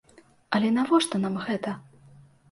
[0.59, 1.75] Але навошта нам гэта?